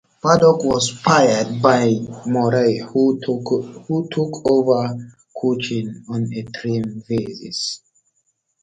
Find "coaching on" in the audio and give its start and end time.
5.39-6.23